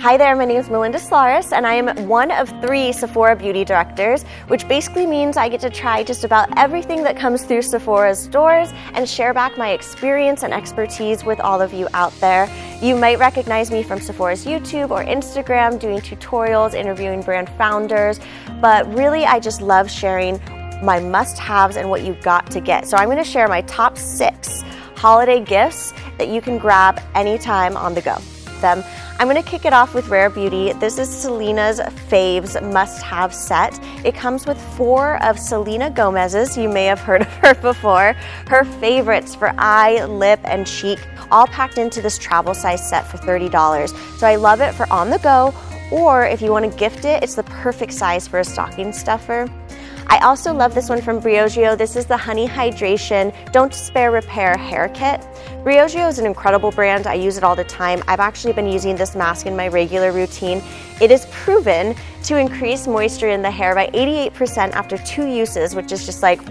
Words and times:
Hi 0.00 0.16
there, 0.16 0.34
my 0.34 0.46
name 0.46 0.56
is 0.56 0.70
Melinda 0.70 0.98
Slaris, 0.98 1.52
and 1.52 1.66
I 1.66 1.74
am 1.74 2.08
one 2.08 2.30
of 2.30 2.48
three 2.62 2.90
Sephora 2.90 3.36
beauty 3.36 3.66
directors, 3.66 4.22
which 4.48 4.66
basically 4.66 5.04
means 5.04 5.36
I 5.36 5.50
get 5.50 5.60
to 5.60 5.68
try 5.68 6.02
just 6.02 6.24
about 6.24 6.48
everything 6.56 7.02
that 7.02 7.18
comes 7.18 7.44
through 7.44 7.60
Sephora's 7.60 8.26
doors 8.26 8.70
and 8.94 9.06
share 9.06 9.34
back 9.34 9.58
my 9.58 9.72
experience 9.72 10.42
and 10.42 10.54
expertise 10.54 11.22
with 11.22 11.38
all 11.38 11.60
of 11.60 11.74
you 11.74 11.86
out 11.92 12.14
there. 12.14 12.48
You 12.80 12.96
might 12.96 13.18
recognize 13.18 13.70
me 13.70 13.82
from 13.82 14.00
Sephora's 14.00 14.46
YouTube 14.46 14.90
or 14.90 15.04
Instagram 15.04 15.78
doing 15.78 15.98
tutorials, 15.98 16.72
interviewing 16.72 17.20
brand 17.20 17.50
founders, 17.58 18.20
but 18.62 18.90
really 18.94 19.26
I 19.26 19.38
just 19.38 19.60
love 19.60 19.90
sharing 19.90 20.40
my 20.82 20.98
must 20.98 21.38
haves 21.38 21.76
and 21.76 21.90
what 21.90 22.04
you've 22.04 22.22
got 22.22 22.50
to 22.52 22.60
get. 22.62 22.88
So 22.88 22.96
I'm 22.96 23.14
to 23.14 23.22
share 23.22 23.48
my 23.48 23.60
top 23.62 23.98
six 23.98 24.62
holiday 24.96 25.44
gifts 25.44 25.92
that 26.16 26.28
you 26.28 26.40
can 26.40 26.56
grab 26.56 27.02
anytime 27.14 27.76
on 27.76 27.92
the 27.92 28.00
go. 28.00 28.16
Them. 28.60 28.84
I'm 29.18 29.28
to 29.34 29.42
kick 29.42 29.64
it 29.64 29.72
off 29.72 29.94
with 29.94 30.08
Rare 30.08 30.30
Beauty. 30.30 30.72
This 30.74 30.98
is 30.98 31.08
Selena's 31.08 31.80
Faves 32.08 32.60
must 32.72 33.02
have 33.02 33.34
set. 33.34 33.78
It 34.04 34.14
comes 34.14 34.46
with 34.46 34.60
four 34.76 35.22
of 35.22 35.38
Selena 35.38 35.90
Gomez's, 35.90 36.56
you 36.56 36.68
may 36.68 36.84
have 36.86 37.00
heard 37.00 37.22
of 37.26 37.28
her 37.34 37.54
before, 37.54 38.14
her 38.48 38.64
favorites 38.64 39.34
for 39.34 39.52
eye, 39.58 40.04
lip, 40.04 40.40
and 40.44 40.66
cheek, 40.66 40.98
all 41.30 41.46
packed 41.46 41.78
into 41.78 42.02
this 42.02 42.18
travel 42.18 42.54
size 42.54 42.88
set 42.88 43.06
for 43.06 43.18
$30. 43.18 43.88
So 44.18 44.26
I 44.26 44.36
love 44.36 44.60
it 44.60 44.74
for 44.74 44.90
on 44.92 45.10
the 45.10 45.18
go, 45.18 45.54
or 45.90 46.24
if 46.24 46.40
you 46.40 46.50
want 46.50 46.70
to 46.70 46.78
gift 46.78 47.04
it, 47.04 47.22
it's 47.22 47.34
the 47.34 47.44
perfect 47.44 47.92
size 47.92 48.28
for 48.28 48.40
a 48.40 48.44
stocking 48.44 48.92
stuffer. 48.92 49.48
I 50.06 50.18
also 50.22 50.52
love 50.52 50.74
this 50.74 50.88
one 50.88 51.00
from 51.00 51.20
Briogeo. 51.20 51.76
This 51.76 51.96
is 51.96 52.06
the 52.06 52.16
Honey 52.16 52.46
Hydration 52.46 53.34
Don't 53.52 53.72
Despair 53.72 54.10
Repair 54.10 54.56
Hair 54.56 54.88
Kit. 54.90 55.20
Briogeo 55.64 56.08
is 56.08 56.18
an 56.18 56.26
incredible 56.26 56.70
brand. 56.70 57.06
I 57.06 57.14
use 57.14 57.36
it 57.36 57.44
all 57.44 57.56
the 57.56 57.64
time. 57.64 58.02
I've 58.08 58.20
actually 58.20 58.52
been 58.52 58.66
using 58.66 58.96
this 58.96 59.14
mask 59.14 59.46
in 59.46 59.56
my 59.56 59.68
regular 59.68 60.12
routine. 60.12 60.62
It 61.00 61.10
is 61.10 61.26
proven 61.30 61.94
to 62.24 62.36
increase 62.36 62.86
moisture 62.86 63.28
in 63.28 63.42
the 63.42 63.50
hair 63.50 63.74
by 63.74 63.88
88% 63.88 64.72
after 64.72 64.98
two 64.98 65.26
uses, 65.26 65.74
which 65.74 65.92
is 65.92 66.06
just 66.06 66.22
like, 66.22 66.44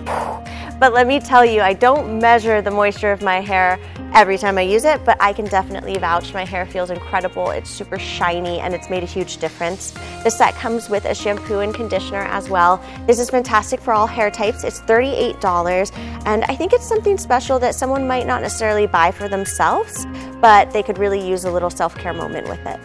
but 0.79 0.93
let 0.93 1.07
me 1.07 1.19
tell 1.19 1.43
you, 1.43 1.61
I 1.61 1.73
don't 1.73 2.19
measure 2.19 2.61
the 2.61 2.71
moisture 2.71 3.11
of 3.11 3.21
my 3.21 3.41
hair 3.41 3.79
every 4.13 4.37
time 4.37 4.57
I 4.57 4.61
use 4.61 4.85
it, 4.85 5.03
but 5.05 5.17
I 5.19 5.33
can 5.33 5.45
definitely 5.45 5.97
vouch 5.97 6.33
my 6.33 6.45
hair 6.45 6.65
feels 6.65 6.89
incredible. 6.89 7.51
It's 7.51 7.69
super 7.69 7.99
shiny 7.99 8.59
and 8.59 8.73
it's 8.73 8.89
made 8.89 9.03
a 9.03 9.05
huge 9.05 9.37
difference. 9.37 9.91
The 10.23 10.29
set 10.29 10.55
comes 10.55 10.89
with 10.89 11.05
a 11.05 11.15
shampoo 11.15 11.59
and 11.59 11.73
conditioner 11.73 12.23
as 12.23 12.49
well. 12.49 12.83
This 13.07 13.19
is 13.19 13.29
fantastic 13.29 13.79
for 13.79 13.93
all 13.93 14.07
hair 14.07 14.29
types. 14.31 14.63
It's 14.63 14.81
$38 14.81 15.91
and 16.25 16.43
I 16.45 16.55
think 16.55 16.73
it's 16.73 16.87
something 16.87 17.17
special 17.17 17.59
that 17.59 17.75
someone 17.75 18.07
might 18.07 18.27
not 18.27 18.41
necessarily 18.41 18.87
buy 18.87 19.11
for 19.11 19.29
themselves, 19.29 20.05
but 20.41 20.71
they 20.71 20.83
could 20.83 20.97
really 20.97 21.25
use 21.25 21.45
a 21.45 21.51
little 21.51 21.69
self-care 21.69 22.13
moment 22.13 22.47
with 22.47 22.65
it. 22.65 22.79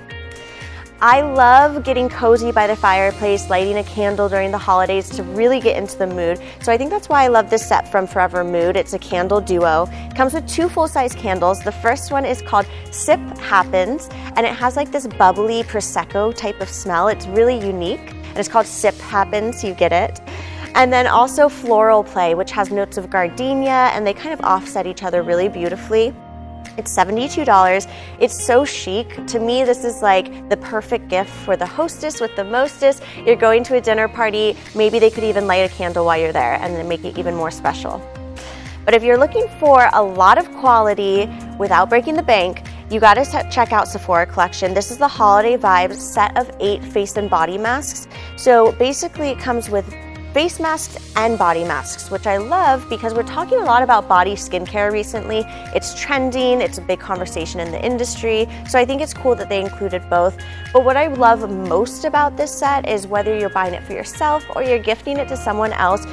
I 1.01 1.21
love 1.21 1.85
getting 1.85 2.09
cozy 2.09 2.53
by 2.53 2.67
the 2.67 2.77
fireplace, 2.77 3.51
lighting 3.51 3.77
a 3.79 3.85
candle 3.85 4.29
during 4.29 4.51
the 4.51 4.59
holidays 4.59 5.11
to 5.11 5.23
really 5.23 5.61
get 5.61 5.77
into 5.77 5.99
the 5.99 6.07
mood. 6.07 6.41
So 6.63 6.73
I 6.73 6.79
think 6.79 6.91
that's 6.91 7.09
why 7.09 7.25
I 7.25 7.27
love 7.27 7.51
this 7.51 7.67
set 7.67 7.91
from 7.91 8.07
FORVR 8.07 8.51
Mood. 8.51 8.77
It's 8.77 8.95
a 8.95 8.99
candle 8.99 9.41
duo. 9.41 9.87
It 9.91 10.15
comes 10.15 10.33
with 10.33 10.47
two 10.49 10.69
full-size 10.69 11.15
candles. 11.15 11.61
The 11.61 11.73
first 11.73 12.11
one 12.11 12.25
is 12.25 12.41
called 12.41 12.67
Sip 12.91 13.21
Happens, 13.39 14.09
and 14.37 14.47
it 14.47 14.55
has 14.55 14.77
like 14.77 14.93
this 14.93 15.07
bubbly 15.07 15.65
Prosecco 15.65 16.35
type 16.35 16.61
of 16.61 16.69
smell. 16.69 17.09
It's 17.09 17.27
really 17.27 17.59
unique, 17.59 18.13
and 18.13 18.39
it's 18.39 18.49
called 18.49 18.67
Sip 18.67 18.95
Happens, 18.95 19.63
you 19.63 19.75
get 19.75 19.93
it. 19.93 20.21
And 20.75 20.93
then 20.93 21.07
also 21.07 21.49
Floral 21.49 22.03
Play, 22.03 22.35
which 22.35 22.51
has 22.53 22.71
notes 22.71 22.97
of 22.97 23.11
gardenia, 23.11 23.91
and 23.93 24.07
they 24.07 24.15
kind 24.15 24.33
of 24.33 24.41
offset 24.41 24.87
each 24.87 25.03
other 25.03 25.23
really 25.23 25.49
beautifully. 25.49 26.15
It's 26.77 26.95
$72. 26.97 27.91
It's 28.21 28.45
so 28.45 28.65
chic. 28.65 29.27
To 29.27 29.39
me, 29.39 29.65
this 29.65 29.85
is 29.85 30.03
like 30.03 30.49
the 30.49 30.57
perfect 30.57 31.09
gift 31.09 31.31
for 31.31 31.57
the 31.57 31.67
hostess 31.67 32.21
with 32.21 32.35
the 32.37 32.45
mostest. 32.45 33.03
You're 33.25 33.37
going 33.37 33.63
to 33.65 33.77
a 33.77 33.81
dinner 33.81 34.09
party, 34.09 34.57
maybe 34.75 34.99
they 34.99 35.11
could 35.11 35.25
even 35.25 35.47
light 35.47 35.71
a 35.71 35.75
candle 35.75 36.05
while 36.05 36.19
you're 36.19 36.33
there 36.33 36.55
and 36.55 36.75
then 36.75 36.89
make 36.89 37.05
it 37.05 37.17
even 37.17 37.35
more 37.35 37.51
special. 37.51 38.03
But 38.85 38.93
if 38.93 39.03
you're 39.03 39.17
looking 39.17 39.49
for 39.59 39.89
a 39.95 40.03
lot 40.03 40.37
of 40.37 40.51
quality 40.57 41.27
without 41.59 41.89
breaking 41.89 42.17
the 42.17 42.23
bank, 42.23 42.63
you 42.91 43.01
gotta 43.01 43.25
check 43.51 43.73
out 43.73 43.89
Sephora 43.89 44.27
collection. 44.27 44.75
This 44.75 44.91
is 44.91 44.99
the 44.99 45.09
holiday 45.09 45.57
vibes 45.57 45.97
set 45.97 46.37
of 46.37 46.55
eight 46.61 46.85
face 46.85 47.17
and 47.17 47.31
body 47.31 47.57
masks. 47.57 48.07
So 48.37 48.73
basically 48.73 49.31
it 49.31 49.39
comes 49.39 49.71
with 49.71 49.91
face 50.35 50.59
masks 50.59 50.99
and 51.15 51.39
body 51.39 51.63
masks, 51.63 52.11
which 52.11 52.27
I 52.27 52.39
love 52.39 52.85
because 52.91 53.15
we're 53.15 53.23
talking 53.23 53.59
a 53.61 53.65
lot 53.65 53.85
about 53.85 54.09
body 54.09 54.33
skincare 54.33 54.91
recently. 54.91 55.45
It's 55.77 55.99
trending, 55.99 56.61
it's 56.61 56.77
a 56.77 56.81
big 56.81 56.99
conversation 56.99 57.61
in 57.61 57.71
the 57.71 57.81
industry, 57.81 58.49
so 58.69 58.77
I 58.77 58.85
think 58.85 59.01
it's 59.01 59.15
cool 59.15 59.37
that 59.37 59.49
they 59.49 59.61
included 59.61 60.11
both. 60.11 60.37
But 60.73 60.85
what 60.85 60.97
I 60.97 61.07
love 61.07 61.49
most 61.49 62.05
about 62.05 62.37
this 62.37 62.53
set 62.53 62.89
is 62.89 63.07
whether 63.07 63.39
you're 63.39 63.49
buying 63.49 63.75
it 63.75 63.85
for 63.85 63.93
yourself 63.93 64.45
or 64.57 64.65
you're 64.65 64.81
gifting 64.81 65.19
it 65.19 65.29
to 65.29 65.37
someone 65.37 65.73
else, 65.73 66.05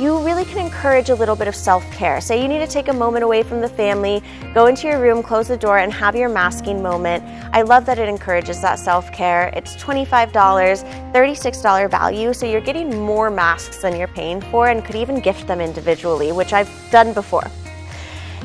you 0.00 0.18
really 0.24 0.46
can 0.46 0.58
encourage 0.58 1.10
a 1.10 1.14
little 1.14 1.36
bit 1.36 1.46
of 1.46 1.54
self 1.54 1.88
care. 1.92 2.22
Say 2.22 2.40
you 2.40 2.48
need 2.48 2.60
to 2.60 2.66
take 2.66 2.88
a 2.88 2.92
moment 2.92 3.22
away 3.22 3.42
from 3.42 3.60
the 3.60 3.68
family, 3.68 4.22
go 4.54 4.66
into 4.66 4.88
your 4.88 4.98
room, 4.98 5.22
close 5.22 5.48
the 5.48 5.58
door, 5.58 5.78
and 5.78 5.92
have 5.92 6.16
your 6.16 6.30
masking 6.30 6.82
moment. 6.82 7.22
I 7.52 7.60
love 7.60 7.84
that 7.84 7.98
it 7.98 8.08
encourages 8.08 8.62
that 8.62 8.78
self 8.78 9.12
care. 9.12 9.52
It's 9.54 9.76
$25, 9.76 10.32
$36 10.32 11.90
value, 11.90 12.32
so 12.32 12.46
you're 12.46 12.62
getting 12.62 12.98
more 12.98 13.30
masks 13.30 13.82
than 13.82 13.94
you're 13.94 14.08
paying 14.08 14.40
for 14.40 14.68
and 14.68 14.82
could 14.82 14.96
even 14.96 15.20
gift 15.20 15.46
them 15.46 15.60
individually, 15.60 16.32
which 16.32 16.54
I've 16.54 16.70
done 16.90 17.12
before. 17.12 17.44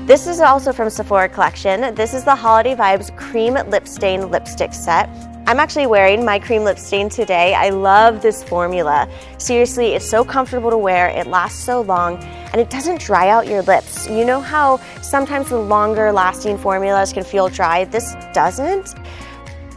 This 0.02 0.28
is 0.28 0.42
also 0.42 0.74
from 0.74 0.90
Sephora 0.90 1.30
Collection. 1.30 1.96
This 1.96 2.14
is 2.14 2.26
the 2.26 2.36
Holiday 2.36 2.76
Vibes 2.76 3.16
Cream 3.16 3.54
Lip 3.54 3.88
Stain 3.88 4.30
Lipstick 4.30 4.74
Set. 4.74 5.10
I'm 5.48 5.60
actually 5.60 5.86
wearing 5.86 6.26
my 6.26 6.40
cream 6.40 6.64
lip 6.64 6.80
stain 6.80 7.08
today. 7.08 7.54
I 7.54 7.70
love 7.70 8.24
this 8.24 8.44
formula. 8.44 9.08
Seriously, 9.38 9.94
it's 9.94 10.10
so 10.10 10.26
comfortable 10.26 10.72
to 10.72 10.78
wear, 10.78 11.10
it 11.10 11.28
lasts 11.28 11.64
so 11.64 11.82
long, 11.82 12.18
and 12.24 12.60
it 12.60 12.72
doesn't 12.72 13.00
dry 13.00 13.30
out 13.30 13.46
your 13.46 13.62
lips. 13.62 14.10
You 14.10 14.26
know 14.26 14.42
how 14.42 14.78
sometimes 15.04 15.50
the 15.50 15.60
longer 15.60 16.12
lasting 16.12 16.58
formulas 16.58 17.14
can 17.14 17.24
feel 17.24 17.48
dry? 17.48 17.86
This 17.86 18.16
doesn't. 18.34 18.96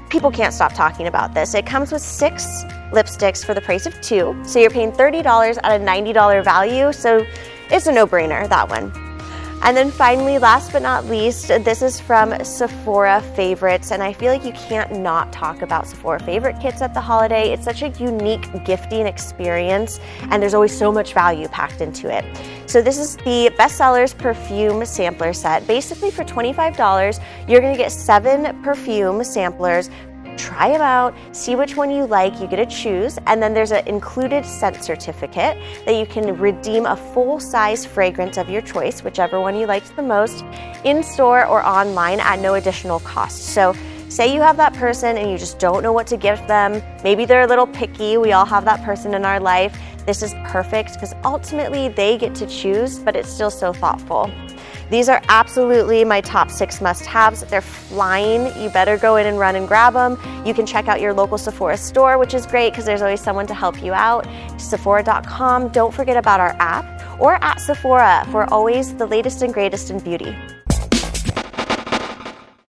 People 0.09 0.31
can't 0.31 0.55
stop 0.55 0.73
talking 0.73 1.07
about 1.07 1.35
this. 1.35 1.53
It 1.55 1.67
comes 1.67 1.93
with 1.93 2.01
six 2.01 2.65
lipsticks 2.91 3.45
for 3.45 3.53
the 3.53 3.61
price 3.61 3.85
of 3.85 4.01
two, 4.01 4.43
so 4.47 4.59
you're 4.59 4.71
paying 4.71 4.91
$30 4.91 5.59
at 5.63 5.79
a 5.79 5.85
$90 5.85 6.43
value, 6.43 6.95
so 6.95 7.27
it's 7.71 7.87
a 7.87 7.93
no-brainer, 7.93 8.49
that 8.49 8.71
one. 8.71 9.08
And 9.63 9.77
then 9.77 9.91
finally, 9.91 10.39
last 10.39 10.73
but 10.73 10.83
not 10.83 11.07
least, 11.07 11.49
this 11.49 11.83
is 11.83 12.01
from 12.01 12.33
Sephora 12.45 13.21
Favorites, 13.35 13.91
and 13.91 14.03
I 14.03 14.13
feel 14.13 14.33
like 14.33 14.45
you 14.45 14.53
can't 14.53 15.01
not 15.01 15.33
talk 15.33 15.63
about 15.63 15.87
Sephora 15.87 16.21
Favorite 16.21 16.59
kits 16.61 16.81
at 16.81 16.95
the 16.95 17.01
holiday. 17.01 17.53
It's 17.53 17.65
such 17.65 17.83
a 17.83 17.89
unique 17.89 18.65
gifting 18.65 19.07
experience, 19.07 20.01
and 20.31 20.41
there's 20.41 20.55
always 20.55 20.77
so 20.77 20.93
much 20.93 21.13
value 21.13 21.49
packed 21.49 21.81
into 21.81 22.09
it. 22.11 22.25
So 22.67 22.81
this 22.81 22.99
is 22.99 23.17
the 23.17 23.51
Bestsellers 23.59 24.17
Perfume 24.17 24.85
Sampler 24.85 25.33
Set. 25.33 25.67
Basically, 25.67 26.11
for 26.11 26.25
$25, 26.25 27.21
you're 27.49 27.61
gonna 27.61 27.77
get 27.77 27.93
seven 27.93 28.63
perfume 28.63 29.25
samplers 29.25 29.91
try 30.39 30.71
them 30.71 30.81
out, 30.81 31.15
see 31.33 31.57
which 31.57 31.77
one 31.77 31.91
you 31.91 32.07
like, 32.07 32.41
you 32.41 32.47
get 32.47 32.57
to 32.57 32.67
choose, 32.67 33.19
and 33.27 33.43
then 33.43 33.53
there's 33.53 33.73
an 33.73 33.87
included 33.87 34.47
scent 34.47 34.83
certificate 34.83 35.59
that 35.85 35.95
you 35.95 36.07
can 36.07 36.39
redeem 36.39 36.87
a 36.87 36.97
full 36.97 37.41
size 37.41 37.85
fragrance 37.85 38.39
of 38.39 38.49
your 38.49 38.63
choice, 38.63 39.03
whichever 39.03 39.41
one 39.41 39.57
you 39.57 39.67
liked 39.67 39.95
the 39.97 40.03
most, 40.03 40.45
in 40.85 41.03
store 41.03 41.45
or 41.47 41.65
online 41.67 42.21
at 42.21 42.39
no 42.39 42.55
additional 42.55 43.01
cost. 43.01 43.47
So 43.47 43.75
say 44.09 44.33
you 44.33 44.41
have 44.41 44.57
that 44.57 44.73
person 44.75 45.19
and 45.19 45.31
you 45.31 45.37
just 45.37 45.59
don't 45.59 45.83
know 45.83 45.93
what 45.93 46.07
to 46.07 46.17
gift 46.17 46.49
them, 46.49 46.83
maybe 47.05 47.25
they're 47.25 47.43
a 47.43 47.47
little 47.47 47.67
picky, 47.67 48.17
we 48.17 48.33
all 48.33 48.47
have 48.47 48.65
that 48.65 48.83
person 48.85 49.15
in 49.15 49.25
our 49.25 49.41
life. 49.41 49.79
This 50.07 50.23
is 50.23 50.33
perfect 50.47 50.95
because 50.95 51.15
ultimately 51.25 51.89
they 51.89 52.17
get 52.17 52.35
to 52.37 52.47
choose, 52.47 52.99
but 52.99 53.15
it's 53.15 53.29
still 53.29 53.51
so 53.51 53.75
thoughtful. 53.75 54.31
These 54.91 55.09
are 55.09 55.23
absolutely 55.29 56.05
my 56.05 56.21
top 56.21 56.51
six 56.51 56.81
must-haves. 56.81 57.43
They're 57.45 57.61
flying. 57.61 58.47
You 58.61 58.71
better 58.71 58.97
go 58.97 59.17
in 59.17 59.27
and 59.27 59.39
run 59.39 59.55
and 59.57 59.69
grab 59.69 59.93
them. 59.93 60.19
You 60.47 60.55
can 60.55 60.65
check 60.65 60.89
out 60.89 61.01
your 61.01 61.13
local 61.13 61.39
Sephora 61.39 61.77
store, 61.77 62.19
which 62.19 62.35
is 62.35 62.47
great 62.47 62.71
because 62.71 62.87
there's 62.87 63.03
always 63.03 63.21
someone 63.21 63.47
to 63.49 63.55
help 63.55 63.83
you 63.83 63.93
out. 63.93 64.27
Sephora.com. 64.59 65.69
Don't 65.69 65.93
forget 65.93 66.17
about 66.17 66.41
our 66.41 66.57
app 66.59 67.21
or 67.21 67.35
at 67.45 67.61
Sephora 67.61 68.27
for 68.31 68.45
always 68.53 68.95
the 68.95 69.07
latest 69.07 69.43
and 69.43 69.53
greatest 69.53 69.91
in 69.91 69.99
beauty. 69.99 70.37